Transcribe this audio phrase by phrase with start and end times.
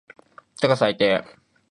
[0.59, 1.23] てか最低